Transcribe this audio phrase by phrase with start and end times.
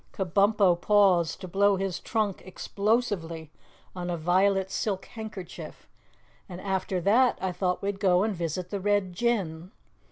[0.13, 3.51] Kabumpo paused to blow his trunk explosively
[3.95, 5.87] on a violet silk handkerchief.
[6.49, 9.69] "And after that I thought we'd go and visit the Red Jinn."